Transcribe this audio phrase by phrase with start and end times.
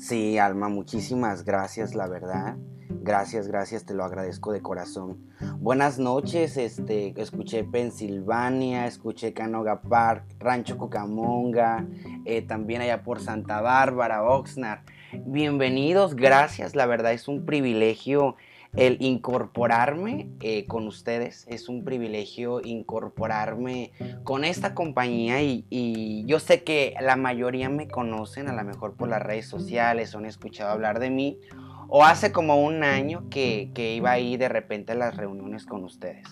[0.00, 2.56] Sí, Alma, muchísimas gracias, la verdad.
[2.88, 5.18] Gracias, gracias, te lo agradezco de corazón.
[5.58, 11.86] Buenas noches, este, escuché Pensilvania, escuché Canoga Park, Rancho Cucamonga,
[12.24, 14.80] eh, también allá por Santa Bárbara, Oxnard.
[15.26, 18.36] Bienvenidos, gracias, la verdad es un privilegio
[18.76, 26.62] el incorporarme eh, con ustedes, es un privilegio incorporarme con esta compañía y, yo sé
[26.62, 31.00] que la mayoría me conocen, a lo mejor por las redes sociales, han escuchado hablar
[31.00, 31.40] de mí,
[31.88, 36.26] o hace como un año que iba ahí de repente a las reuniones con ustedes.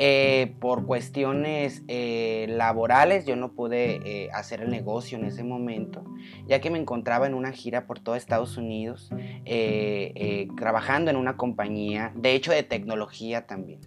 [0.00, 6.04] Eh, por cuestiones eh, laborales yo no pude eh, hacer el negocio en ese momento,
[6.46, 9.10] ya que me encontraba en una gira por todo Estados Unidos,
[10.56, 13.80] trabajando en una compañía, de hecho de tecnología también,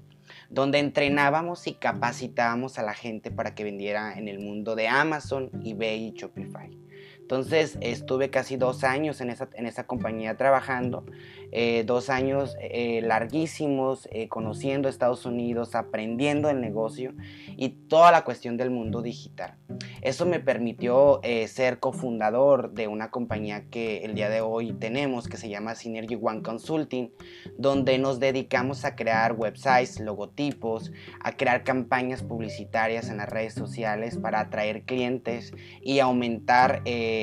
[0.49, 5.49] donde entrenábamos y capacitábamos a la gente para que vendiera en el mundo de Amazon,
[5.63, 6.90] eBay y Shopify.
[7.31, 11.05] Entonces estuve casi dos años en esa, en esa compañía trabajando,
[11.53, 17.13] eh, dos años eh, larguísimos eh, conociendo Estados Unidos, aprendiendo el negocio
[17.55, 19.55] y toda la cuestión del mundo digital.
[20.01, 25.37] Eso me permitió ser cofundador de una compañía que el día de hoy tenemos que
[25.37, 27.11] se llama Synergy One Consulting,
[27.57, 34.17] donde nos dedicamos a crear websites, logotipos, a crear campañas publicitarias en las redes sociales
[34.17, 37.20] para atraer clientes y aumentar eh,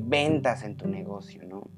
[0.00, 1.70] ventas en tu negocio, ¿no?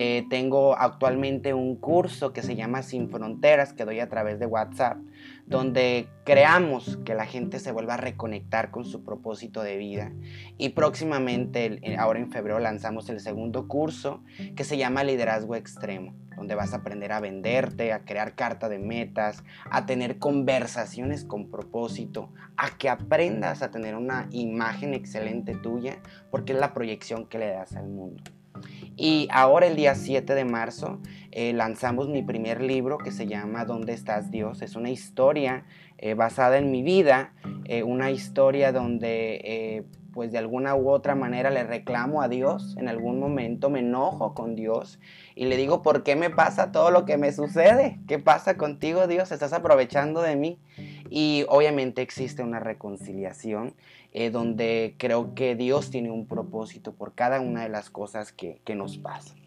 [0.00, 4.46] Eh, tengo actualmente un curso que se llama Sin Fronteras que doy a través de
[4.46, 4.98] WhatsApp,
[5.46, 10.12] donde creamos que la gente se vuelva a reconectar con su propósito de vida.
[10.56, 14.22] Y próximamente, ahora en febrero, lanzamos el segundo curso
[14.54, 18.78] que se llama Liderazgo Extremo, donde vas a aprender a venderte, a crear carta de
[18.78, 25.98] metas, a tener conversaciones con propósito, a que aprendas a tener una imagen excelente tuya,
[26.30, 28.22] porque es la proyección que le das al mundo.
[29.00, 30.98] Y ahora el día 7 de marzo
[31.30, 34.60] eh, lanzamos mi primer libro que se llama ¿Dónde estás Dios?
[34.60, 35.64] Es una historia
[35.98, 37.32] eh, basada en mi vida,
[37.66, 42.88] eh, una historia donde pues de alguna u otra manera le reclamo a Dios, en
[42.88, 44.98] algún momento me enojo con Dios
[45.36, 48.00] y le digo, ¿por qué me pasa todo lo que me sucede?
[48.08, 49.30] ¿Qué pasa contigo Dios?
[49.30, 50.58] ¿Estás aprovechando de mí?
[51.10, 53.74] Y obviamente existe una reconciliación
[54.12, 58.60] eh, donde creo que Dios tiene un propósito por cada una de las cosas que,
[58.64, 59.38] que nos pasan.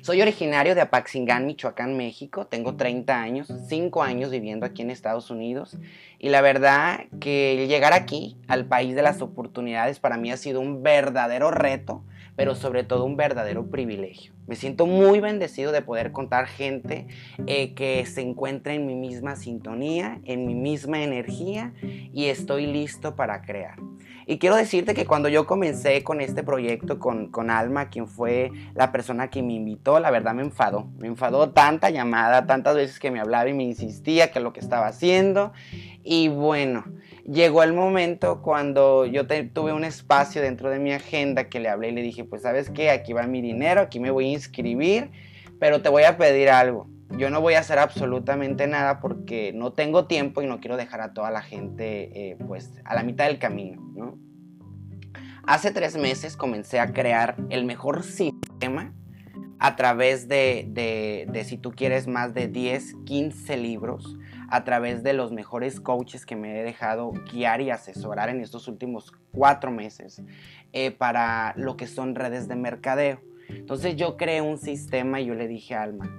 [0.00, 2.46] Soy originario de Apaxingán, Michoacán, México.
[2.46, 5.76] Tengo 30 años, 5 años viviendo aquí en Estados Unidos.
[6.18, 10.60] Y la verdad que llegar aquí, al país de las oportunidades, para mí ha sido
[10.60, 12.04] un verdadero reto
[12.38, 14.32] pero sobre todo un verdadero privilegio.
[14.46, 17.08] Me siento muy bendecido de poder contar gente
[17.48, 23.16] eh, que se encuentra en mi misma sintonía, en mi misma energía y estoy listo
[23.16, 23.74] para crear.
[24.24, 28.52] Y quiero decirte que cuando yo comencé con este proyecto con, con Alma, quien fue
[28.74, 30.92] la persona que me invitó, la verdad me enfadó.
[30.98, 34.60] Me enfadó tanta llamada, tantas veces que me hablaba y me insistía que lo que
[34.60, 35.52] estaba haciendo.
[36.04, 36.84] Y bueno,
[37.30, 41.90] llegó el momento cuando yo tuve un espacio dentro de mi agenda que le hablé
[41.90, 45.10] y le dije, pues sabes qué, aquí va mi dinero, aquí me voy a inscribir,
[45.60, 46.88] pero te voy a pedir algo.
[47.16, 51.00] Yo no voy a hacer absolutamente nada porque no tengo tiempo y no quiero dejar
[51.00, 54.18] a toda la gente eh, pues a la mitad del camino, ¿no?
[55.46, 58.92] Hace tres meses comencé a crear el mejor sistema
[59.58, 64.18] a través de, de, de si tú quieres más de 10, 15 libros
[64.48, 68.68] a través de los mejores coaches que me he dejado guiar y asesorar en estos
[68.68, 70.22] últimos cuatro meses
[70.72, 73.20] eh, para lo que son redes de mercadeo.
[73.48, 76.10] Entonces yo creé un sistema y yo le dije a Alma,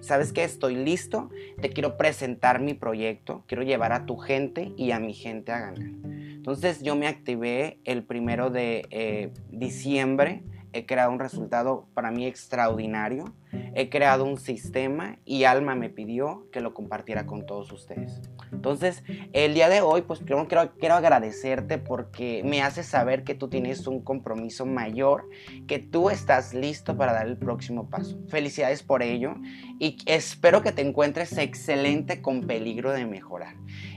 [0.00, 0.44] ¿sabes qué?
[0.44, 1.30] Estoy listo,
[1.60, 5.60] te quiero presentar mi proyecto, quiero llevar a tu gente y a mi gente a
[5.60, 5.88] ganar.
[6.04, 10.42] Entonces yo me activé el primero de eh, diciembre
[10.74, 13.32] he creado un resultado para mí extraordinario.
[13.74, 18.20] He creado un sistema y Alma me pidió que lo compartiera con todos ustedes.
[18.52, 19.02] Entonces,
[19.32, 23.86] el día de hoy, pues quiero, quiero agradecerte porque me hace saber que tú tienes
[23.86, 25.28] un compromiso mayor,
[25.66, 28.18] que tú estás listo para dar el próximo paso.
[28.28, 29.34] Felicidades por ello
[29.78, 33.54] y espero que te encuentres excelente con peligro de mejorar.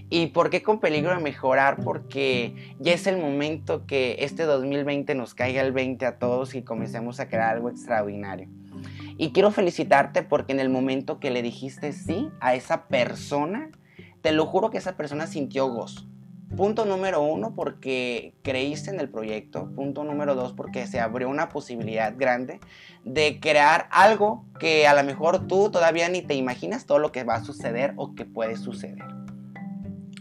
[0.09, 1.83] ¿Y por qué con peligro de mejorar?
[1.83, 6.61] Porque ya es el momento que este 2020 nos caiga el 20 a todos y
[6.61, 8.47] comencemos a crear algo extraordinario.
[9.17, 13.71] Y quiero felicitarte porque en el momento que le dijiste sí a esa persona,
[14.21, 16.07] te lo juro que esa persona sintió gozo.
[16.55, 19.69] Punto número uno, porque creíste en el proyecto.
[19.75, 22.59] Punto número dos, porque se abrió una posibilidad grande
[23.03, 27.23] de crear algo que a lo mejor tú todavía ni te imaginas todo lo que
[27.23, 29.03] va a suceder o que puede suceder.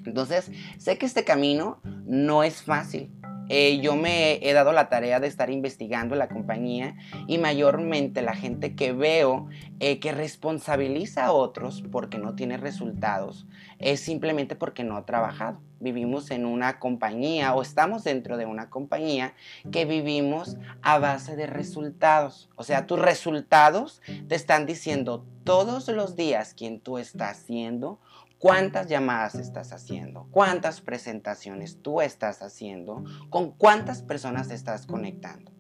[0.05, 3.13] Entonces, sé que este camino no es fácil,
[3.49, 6.97] eh, yo me he dado la tarea de estar investigando la compañía
[7.27, 9.49] y mayormente la gente que veo
[9.81, 13.47] eh, que responsabiliza a otros porque no tiene resultados
[13.79, 15.61] es simplemente porque no ha trabajado.
[15.79, 19.35] Vivimos en una compañía o estamos dentro de una compañía
[19.71, 22.49] que vivimos a base de resultados.
[22.57, 28.01] O sea, tus resultados te están diciendo todos los días quién tú estás haciendo
[28.39, 35.53] cuántas llamadas estás haciendo, cuántas presentaciones tú estás haciendo, con cuántas personas estás conectando.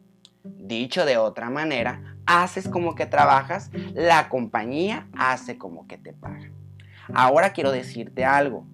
[0.44, 6.50] Dicho de otra manera, haces como que trabajas, la compañía hace como que te paga.
[7.14, 8.66] Ahora quiero decirte algo.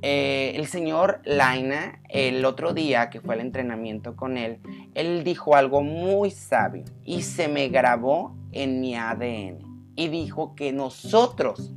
[0.00, 4.60] Eh, el señor Laina, el otro día que fue el entrenamiento con él,
[4.94, 9.92] él dijo algo muy sabio y se me grabó en mi ADN.
[9.96, 11.72] Y dijo que nosotros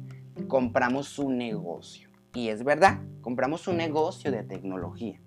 [0.47, 2.09] compramos un negocio.
[2.33, 5.19] Y es verdad, compramos un negocio de tecnología,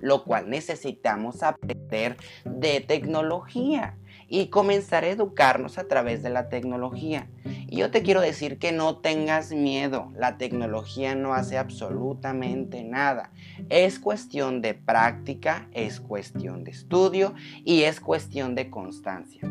[0.00, 3.96] lo cual necesitamos aprender de tecnología
[4.28, 7.28] y comenzar a educarnos a través de la tecnología.
[7.44, 13.32] Y yo te quiero decir que no tengas miedo, la tecnología no hace absolutamente nada.
[13.68, 17.34] Es cuestión de práctica, es cuestión de estudio
[17.64, 19.42] y es cuestión de constancia.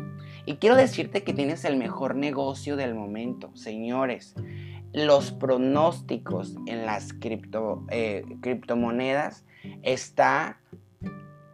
[0.46, 4.34] Y quiero decirte que tienes el mejor negocio del momento, señores
[4.92, 9.44] los pronósticos en las cripto, eh, criptomonedas
[9.82, 10.60] está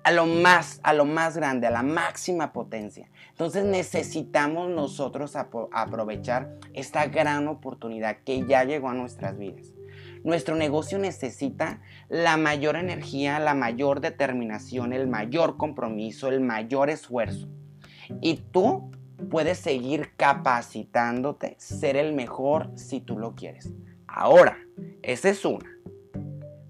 [0.04, 3.10] a lo más, a lo más grande, a la máxima potencia.
[3.30, 9.74] Entonces necesitamos nosotros aprovechar esta gran oportunidad que ya llegó a nuestras vidas.
[10.24, 17.48] Nuestro negocio necesita la mayor energía, la mayor determinación, el mayor compromiso, el mayor esfuerzo.
[18.20, 18.90] Y tú
[19.30, 23.72] puedes seguir capacitándote, ser el mejor si tú lo quieres.
[24.06, 24.58] Ahora,
[25.02, 25.70] esa es una.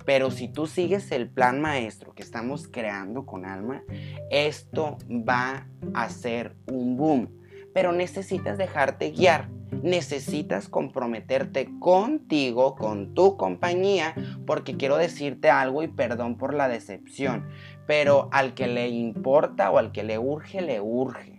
[0.05, 3.83] Pero si tú sigues el plan maestro que estamos creando con Alma,
[4.31, 7.29] esto va a ser un boom.
[7.75, 9.51] Pero necesitas dejarte guiar.
[9.83, 14.15] Necesitas comprometerte contigo, con tu compañía,
[14.47, 17.47] porque quiero decirte algo y perdón por la decepción,
[17.87, 21.38] pero al que le importa o al que le urge, le urge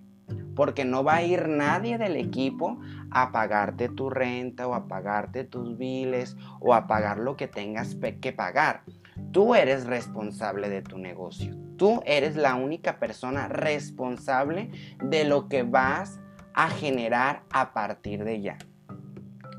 [0.56, 2.80] porque no va a ir nadie del equipo
[3.12, 7.96] a pagarte tu renta o a pagarte tus biles o a pagar lo que tengas
[8.22, 8.84] que pagar.
[9.32, 11.56] Tú eres responsable de tu negocio.
[11.78, 14.70] Tú eres la única persona responsable
[15.04, 16.20] de lo que vas
[16.54, 18.58] a generar a partir de ya.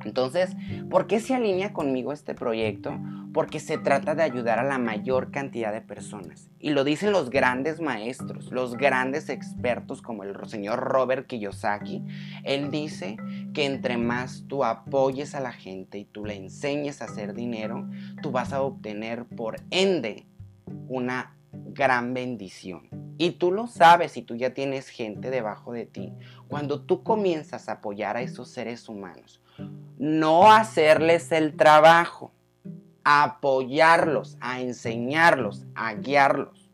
[0.04, 0.56] Entonces,
[0.90, 2.98] ¿por qué se alinea conmigo este proyecto?
[3.32, 6.50] Porque se trata de ayudar a la mayor cantidad de personas.
[6.58, 12.04] Y lo dicen los grandes maestros, los grandes expertos como el señor Robert Kiyosaki.
[12.44, 13.16] Él dice
[13.54, 17.88] que entre más tú apoyes a la gente y tú le enseñes a hacer dinero,
[18.22, 20.26] tú vas a obtener por ende
[20.88, 22.88] una gran bendición.
[23.18, 26.12] Y tú lo sabes y tú ya tienes gente debajo de ti.
[26.48, 29.42] Cuando tú comienzas a apoyar a esos seres humanos,
[29.98, 32.32] no hacerles el trabajo,
[33.04, 36.70] apoyarlos, a enseñarlos, a guiarlos.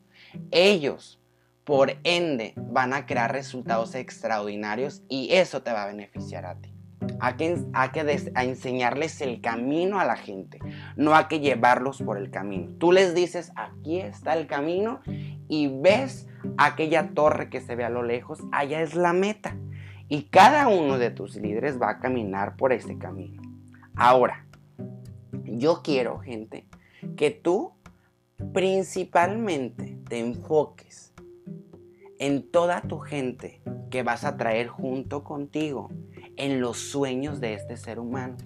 [0.50, 1.20] Ellos,
[1.64, 6.72] por ende, van a crear resultados extraordinarios y eso te va a beneficiar a ti.
[7.20, 8.00] A que, a, que
[8.34, 10.58] a enseñarles el camino a la gente,
[10.96, 12.74] no a que llevarlos por el camino.
[12.78, 15.00] Tú les dices, aquí está el camino
[15.48, 16.26] y ves
[16.58, 19.56] aquella torre que se ve a lo lejos, allá es la meta.
[20.08, 23.42] Y cada uno de tus líderes va a caminar por ese camino.
[23.96, 24.45] Ahora,
[25.46, 26.66] yo quiero, gente,
[27.16, 27.72] que tú
[28.52, 31.12] principalmente te enfoques
[32.18, 33.60] en toda tu gente
[33.90, 35.88] que vas a traer junto contigo,
[36.36, 38.36] en los sueños de este ser humano.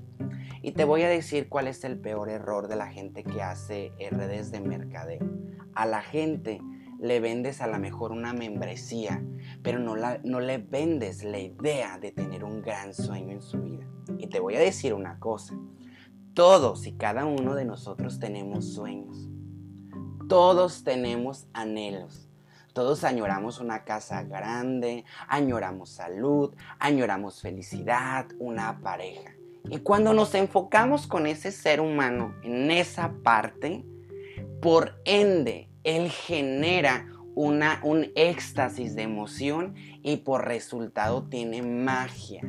[0.62, 3.92] Y te voy a decir cuál es el peor error de la gente que hace
[4.10, 5.26] redes de mercadeo.
[5.74, 6.60] A la gente
[7.00, 9.24] le vendes a lo mejor una membresía,
[9.62, 13.86] pero no, no le vendes la idea de tener un gran sueño en su vida.
[14.18, 15.54] Y te voy a decir una cosa,
[16.34, 19.28] todos y cada uno de nosotros tenemos sueños,
[20.28, 22.26] todos tenemos anhelos.
[22.72, 29.34] Todos añoramos una casa grande, añoramos salud, añoramos felicidad, una pareja.
[29.68, 33.84] Y cuando nos enfocamos con ese ser humano en esa parte,
[34.62, 42.42] por ende él genera una, un éxtasis de emoción y por resultado tiene magia.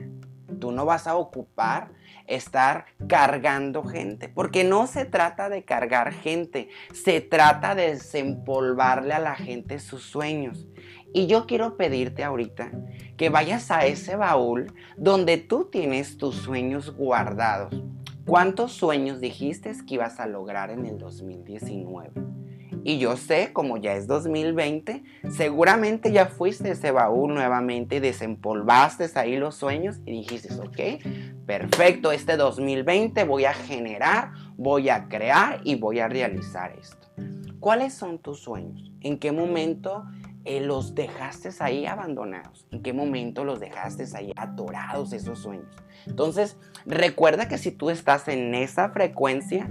[0.60, 1.94] Tú no vas a ocupar
[2.36, 9.20] estar cargando gente, porque no se trata de cargar gente, se trata de desempolvarle a
[9.20, 10.68] la gente sus sueños.
[11.14, 12.72] Y yo quiero pedirte ahorita
[13.18, 17.84] que vayas a ese baúl donde tú tienes tus sueños guardados.
[18.26, 22.12] ¿Cuántos sueños dijiste que ibas a lograr en el 2019?
[22.84, 29.38] Y yo sé, como ya es 2020, seguramente ya fuiste ese baúl nuevamente desempolvaste ahí
[29.38, 35.76] los sueños y dijiste, ok, perfecto, este 2020 voy a generar, voy a crear y
[35.76, 37.10] voy a realizar esto.
[37.60, 38.94] ¿Cuáles son tus sueños?
[39.02, 40.06] ¿En qué momento
[40.46, 42.66] eh, los dejaste ahí abandonados?
[42.72, 45.76] ¿En qué momento los dejaste ahí atorados esos sueños?
[46.08, 49.70] Entonces, recuerda que si tú estás en esa frecuencia,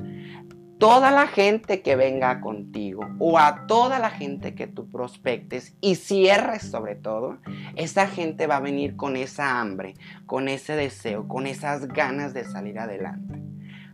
[0.80, 5.96] toda la gente que venga contigo o a toda la gente que tú prospectes y
[5.96, 7.36] cierres sobre todo,
[7.76, 9.92] esa gente va a venir con esa hambre,
[10.24, 13.38] con ese deseo, con esas ganas de salir adelante.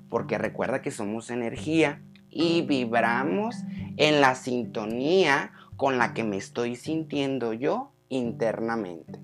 [0.09, 2.01] Porque recuerda que somos energía
[2.31, 3.57] y vibramos
[3.97, 9.19] en la sintonía con la que me estoy sintiendo yo internamente.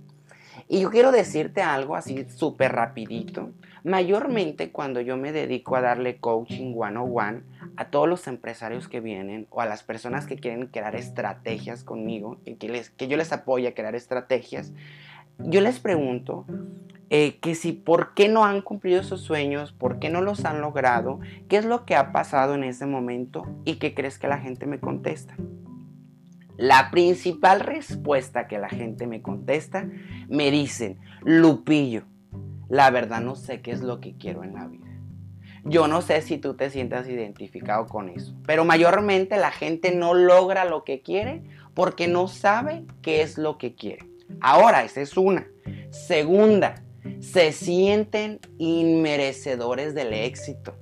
[0.68, 3.52] Y yo quiero decirte algo así súper rapidito.
[3.84, 8.88] Mayormente cuando yo me dedico a darle coaching one on one a todos los empresarios
[8.88, 13.16] que vienen o a las personas que quieren crear estrategias conmigo, que, les, que yo
[13.16, 14.72] les apoyo a crear estrategias,
[15.38, 16.46] yo les pregunto
[17.10, 20.60] eh, que si por qué no han cumplido esos sueños, por qué no los han
[20.60, 24.38] logrado, qué es lo que ha pasado en ese momento y qué crees que la
[24.38, 25.36] gente me contesta.
[26.56, 29.88] La principal respuesta que la gente me contesta,
[30.28, 32.04] me dicen, Lupillo,
[32.68, 34.91] la verdad no sé qué es lo que quiero en la vida.
[35.64, 40.12] Yo no sé si tú te sientas identificado con eso, pero mayormente la gente no
[40.12, 41.42] logra lo que quiere
[41.74, 44.06] porque no sabe qué es lo que quiere.
[44.40, 45.46] Ahora, esa es una.
[45.90, 46.82] Segunda,
[47.20, 50.74] se sienten inmerecedores del éxito.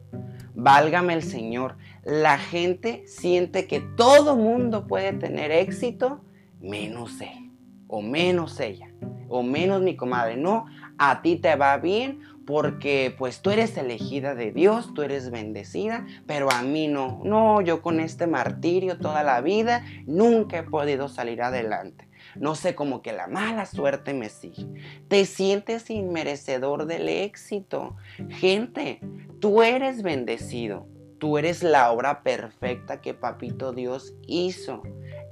[0.55, 6.23] Válgame el Señor, la gente siente que todo mundo puede tener éxito
[6.61, 7.51] menos él,
[7.87, 8.91] o menos ella,
[9.29, 10.37] o menos mi comadre.
[10.37, 10.67] No,
[10.99, 16.05] a ti te va bien porque pues tú eres elegida de Dios, tú eres bendecida,
[16.27, 17.21] pero a mí no.
[17.23, 22.09] No, yo con este martirio toda la vida nunca he podido salir adelante.
[22.35, 24.67] No sé, como que la mala suerte me sigue.
[25.07, 27.95] Te sientes inmerecedor del éxito.
[28.29, 28.99] Gente,
[29.39, 30.89] tú eres bendecido.
[31.19, 34.83] Tú eres la obra perfecta que Papito Dios hizo.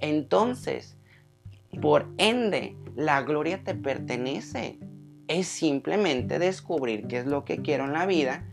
[0.00, 0.96] Entonces,
[1.82, 4.78] por ende, la gloria te pertenece
[5.28, 8.44] es simplemente descubrir qué es lo que quiero en la vida.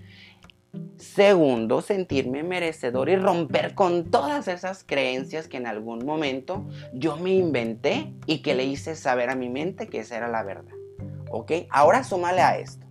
[0.98, 7.32] Segundo, sentirme merecedor y romper con todas esas creencias que en algún momento yo me
[7.32, 10.74] inventé y que le hice saber a mi mente que esa era la verdad.
[11.29, 11.51] ¿Ok?
[11.70, 12.86] Ahora súmale a esto.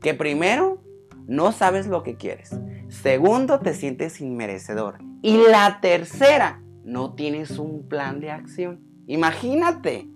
[0.00, 0.82] Que primero,
[1.26, 2.56] no sabes lo que quieres.
[2.88, 4.98] Segundo, te sientes inmerecedor.
[5.22, 8.80] Y la tercera, no tienes un plan de acción.
[9.06, 10.08] Imagínate.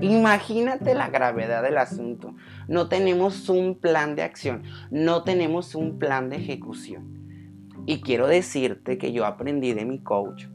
[0.00, 2.34] Imagínate la gravedad del asunto.
[2.68, 7.20] No tenemos un plan de acción, no tenemos un plan de ejecución.
[7.86, 10.46] Y quiero decirte que yo aprendí de mi coach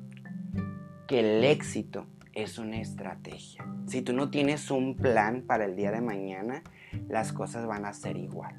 [1.08, 3.66] que el éxito es una estrategia.
[3.88, 6.64] Si tú no tienes un plan para el día de mañana,
[7.08, 8.56] las cosas van a ser igual.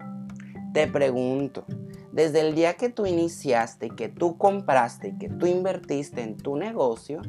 [0.73, 1.65] Te pregunto,
[2.13, 7.23] desde el día que tú iniciaste, que tú compraste, que tú invertiste en tu negocio,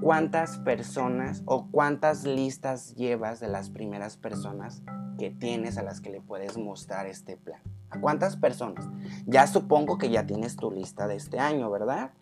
[0.00, 4.82] ¿Cuántas personas o cuántas listas llevas de las primeras personas
[5.18, 7.60] que tienes a las que le puedes mostrar este plan?
[7.90, 8.88] ¿A cuántas personas?
[9.26, 12.12] Ya supongo que ya tienes tu lista de este año, ¿verdad?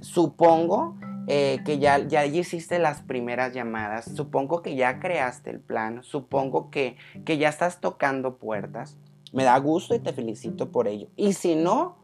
[0.00, 6.04] Supongo eh, que ya, ya hiciste las primeras llamadas, supongo que ya creaste el plan,
[6.04, 8.96] supongo que, que ya estás tocando puertas.
[9.32, 11.08] Me da gusto y te felicito por ello.
[11.16, 11.96] Y si no,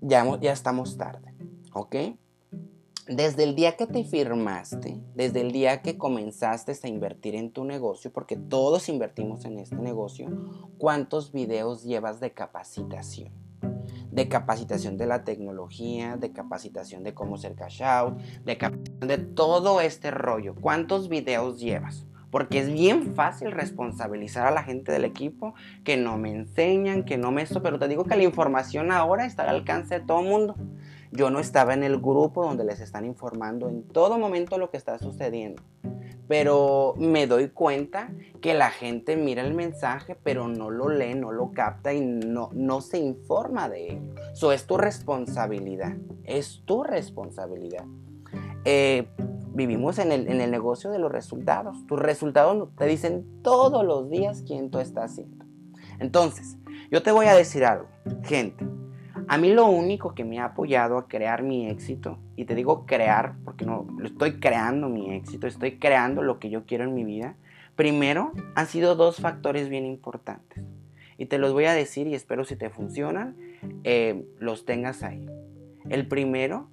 [0.00, 1.34] ya, ya estamos tarde,
[1.72, 1.96] ¿ok?
[3.08, 7.64] Desde el día que te firmaste, desde el día que comenzaste a invertir en tu
[7.64, 10.28] negocio, porque todos invertimos en este negocio,
[10.78, 13.32] ¿cuántos videos llevas de capacitación?
[14.10, 19.18] De capacitación de la tecnología, de capacitación de cómo ser cash out, de capacitación de
[19.18, 20.54] todo este rollo.
[20.54, 22.06] ¿Cuántos videos llevas?
[22.30, 27.18] Porque es bien fácil responsabilizar a la gente del equipo que no me enseñan, que
[27.18, 30.20] no me esto, pero te digo que la información ahora está al alcance de todo
[30.20, 30.56] el mundo.
[31.14, 34.76] Yo no estaba en el grupo donde les están informando en todo momento lo que
[34.76, 35.62] está sucediendo.
[36.26, 41.30] Pero me doy cuenta que la gente mira el mensaje, pero no lo lee, no
[41.30, 44.14] lo capta y no, no se informa de ello.
[44.32, 45.94] Eso es tu responsabilidad.
[46.24, 47.84] Es tu responsabilidad.
[48.64, 49.06] Eh,
[49.50, 51.86] vivimos en el, en el negocio de los resultados.
[51.86, 55.44] Tus resultados te dicen todos los días quién tú estás haciendo.
[56.00, 56.56] Entonces,
[56.90, 57.86] yo te voy a decir algo,
[58.24, 58.66] gente.
[59.28, 62.86] A mí lo único que me ha apoyado a crear mi éxito, y te digo
[62.86, 67.04] crear porque no estoy creando mi éxito, estoy creando lo que yo quiero en mi
[67.04, 67.36] vida,
[67.76, 70.62] primero han sido dos factores bien importantes.
[71.16, 73.36] Y te los voy a decir y espero si te funcionan,
[73.84, 75.26] eh, los tengas ahí.
[75.88, 76.68] El primero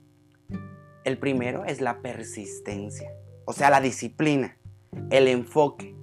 [1.03, 3.11] El primero es la persistencia,
[3.45, 4.57] o sea, la disciplina,
[5.09, 5.95] el enfoque.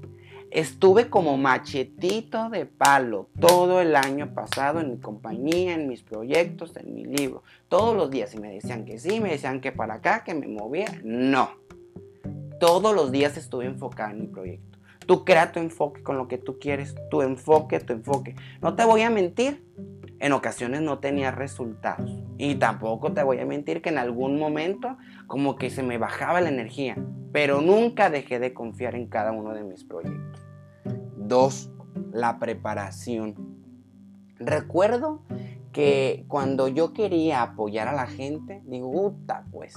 [0.50, 6.74] Estuve como machetito de palo todo el año pasado en mi compañía, en mis proyectos,
[6.76, 7.42] en mi libro.
[7.68, 10.48] Todos los días y me decían que sí, me decían que para acá, que me
[10.48, 11.00] movía.
[11.04, 11.50] No.
[12.60, 14.78] Todos los días estuve enfocado en mi proyecto.
[15.06, 16.94] Tú crea tu enfoque con lo que tú quieres.
[17.10, 18.34] Tu enfoque, tu enfoque.
[18.60, 19.64] No te voy a mentir.
[20.20, 22.10] En ocasiones no tenía resultados.
[22.38, 24.96] Y tampoco te voy a mentir que en algún momento
[25.26, 26.96] como que se me bajaba la energía.
[27.32, 30.42] Pero nunca dejé de confiar en cada uno de mis proyectos.
[31.16, 31.70] Dos,
[32.12, 33.34] la preparación.
[34.40, 35.22] Recuerdo
[35.72, 39.76] que cuando yo quería apoyar a la gente, digo, puta, pues,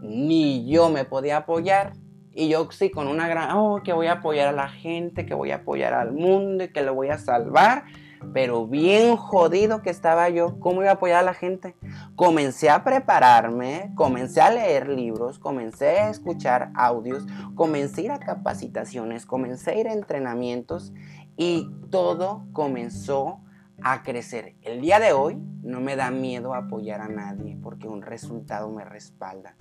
[0.00, 1.92] ni yo me podía apoyar.
[2.32, 5.34] Y yo sí, con una gran, oh, que voy a apoyar a la gente, que
[5.34, 7.84] voy a apoyar al mundo y que lo voy a salvar.
[8.32, 11.74] Pero bien jodido que estaba yo, ¿cómo iba a apoyar a la gente?
[12.14, 18.18] Comencé a prepararme, comencé a leer libros, comencé a escuchar audios, comencé a ir a
[18.18, 20.92] capacitaciones, comencé a ir a entrenamientos
[21.36, 23.40] y todo comenzó
[23.82, 24.56] a crecer.
[24.62, 28.84] El día de hoy no me da miedo apoyar a nadie porque un resultado me
[28.84, 29.56] respalda.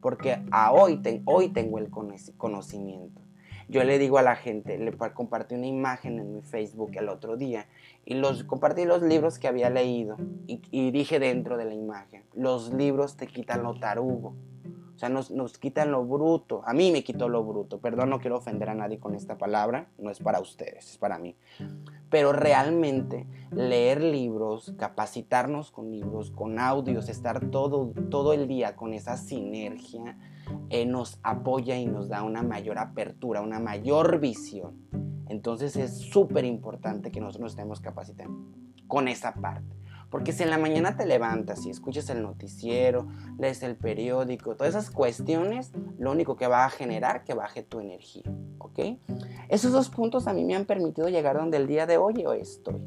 [0.00, 3.22] Porque a hoy, hoy tengo el conocimiento.
[3.72, 7.38] Yo le digo a la gente, le compartí una imagen en mi Facebook el otro
[7.38, 7.68] día
[8.04, 12.74] y los compartí los libros que había leído y, dije dentro de la imagen, los
[12.74, 14.34] libros te quitan lo tarugo,
[14.94, 16.62] o sea, nos, nos, quitan lo bruto.
[16.66, 17.80] A mí me quitó lo bruto.
[17.80, 19.88] Perdón, no quiero ofender a nadie con esta palabra.
[19.98, 21.34] No es para ustedes, es para mí.
[22.10, 28.92] Pero realmente leer libros, capacitarnos con libros, con audios, estar todo, todo el día con
[28.92, 30.18] esa sinergia,
[30.70, 34.88] eh, nos apoya y nos da una mayor apertura, una mayor visión.
[35.28, 38.38] Entonces es súper importante que nosotros nos estemos capacitando
[38.86, 39.74] con esa parte.
[40.10, 44.74] Porque si en la mañana te levantas y escuchas el noticiero, lees el periódico, todas
[44.74, 48.98] esas cuestiones, lo único que va a generar que baje tu energía, ¿ok?
[49.48, 52.40] Esos dos puntos a mí me han permitido llegar donde el día de hoy hoy
[52.40, 52.82] estoy.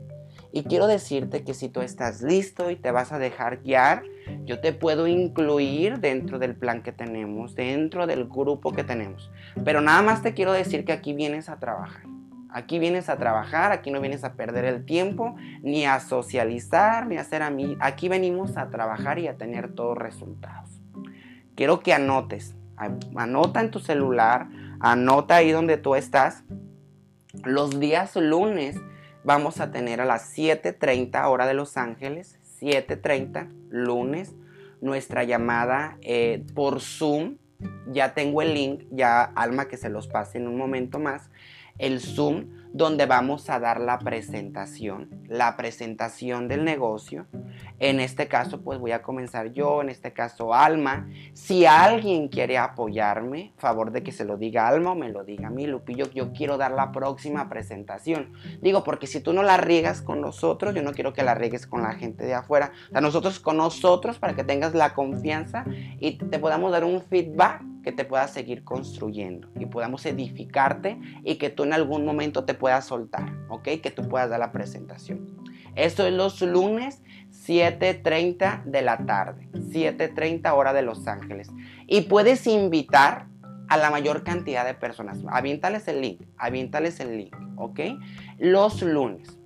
[0.55, 4.03] Y quiero decirte que si tú estás listo y te vas a dejar guiar,
[4.45, 9.29] yo te puedo incluir dentro del plan que tenemos, dentro del grupo que tenemos.
[9.65, 12.03] Pero nada más te quiero decir que aquí vienes a trabajar.
[12.49, 17.17] Aquí vienes a trabajar, aquí no vienes a perder el tiempo, ni a socializar, ni
[17.17, 17.75] a hacer amigos.
[17.81, 20.69] Aquí venimos a trabajar y a tener todos resultados.
[21.55, 22.55] Quiero que anotes,
[23.17, 24.47] anota en tu celular,
[24.79, 26.45] anota ahí donde tú estás.
[27.43, 28.79] Los días lunes
[29.25, 34.35] vamos a tener a las 7.30 hora de Los Ángeles, 7.30 lunes,
[34.81, 37.37] nuestra llamada eh, por Zoom.
[37.87, 41.31] Ya tengo el link, ya Alma que se los pase en un momento más
[41.79, 47.25] el Zoom donde vamos a dar la presentación, la presentación del negocio.
[47.79, 51.07] En este caso, pues voy a comenzar yo, en este caso Alma.
[51.31, 55.47] Si alguien quiere apoyarme, favor de que se lo diga Alma o me lo diga
[55.47, 58.33] a mí, Lupillo, yo quiero dar la próxima presentación.
[58.61, 61.67] Digo, porque si tú no la riegas con nosotros, yo no quiero que la riegues
[61.67, 62.73] con la gente de afuera.
[62.89, 65.63] O sea, nosotros con nosotros para que tengas la confianza
[66.01, 71.35] y te podamos dar un feedback que te pueda seguir construyendo y podamos edificarte y
[71.35, 73.61] que tú en algún momento te puedas soltar, ¿ok?
[73.83, 75.37] Que tú puedas dar la presentación.
[75.75, 77.03] Esto es los lunes
[77.45, 81.49] 7.30 de la tarde, 7.30 hora de Los Ángeles.
[81.85, 83.27] Y puedes invitar
[83.67, 85.19] a la mayor cantidad de personas.
[85.29, 87.81] Aviéntales el link, aviéntales el link, ¿ok?
[88.39, 89.37] Los lunes,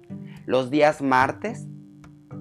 [0.45, 1.67] los días martes,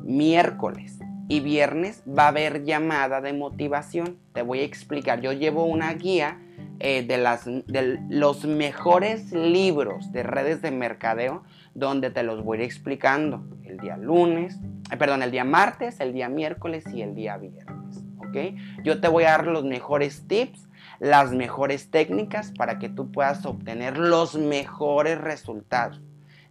[0.04, 0.97] miércoles,
[1.28, 4.18] y viernes va a haber llamada de motivación.
[4.32, 5.20] Te voy a explicar.
[5.20, 6.38] Yo llevo una guía
[6.80, 12.58] eh, de, las, de los mejores libros de redes de mercadeo donde te los voy
[12.58, 14.58] a ir explicando el día lunes,
[14.90, 18.02] eh, perdón, el día martes, el día miércoles y el día viernes.
[18.18, 18.58] ¿ok?
[18.82, 23.44] Yo te voy a dar los mejores tips, las mejores técnicas para que tú puedas
[23.44, 26.00] obtener los mejores resultados.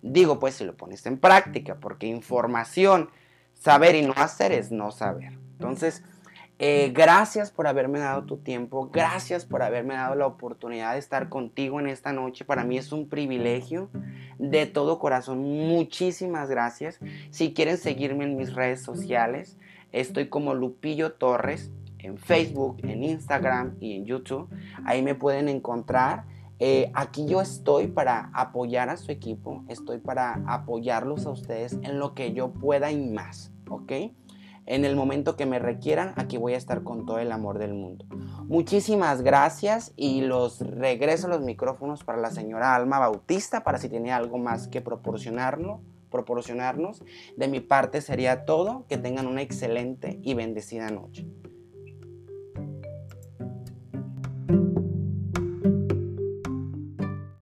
[0.01, 3.09] Digo, pues si lo pones en práctica, porque información
[3.59, 5.37] Saber y no hacer es no saber.
[5.53, 6.03] Entonces,
[6.59, 11.29] eh, gracias por haberme dado tu tiempo, gracias por haberme dado la oportunidad de estar
[11.29, 12.45] contigo en esta noche.
[12.45, 13.89] Para mí es un privilegio
[14.39, 15.39] de todo corazón.
[15.39, 16.99] Muchísimas gracias.
[17.29, 19.57] Si quieren seguirme en mis redes sociales,
[19.91, 24.49] estoy como Lupillo Torres en Facebook, en Instagram y en YouTube.
[24.83, 26.23] Ahí me pueden encontrar.
[26.59, 31.99] Eh, aquí yo estoy para apoyar a su equipo, estoy para apoyarlos a ustedes en
[31.99, 33.91] lo que yo pueda y más, ¿ok?
[34.65, 37.73] En el momento que me requieran, aquí voy a estar con todo el amor del
[37.73, 38.05] mundo.
[38.47, 44.11] Muchísimas gracias y los regreso los micrófonos para la señora Alma Bautista para si tiene
[44.11, 45.79] algo más que proporcionarnos.
[47.37, 48.85] De mi parte sería todo.
[48.89, 51.25] Que tengan una excelente y bendecida noche.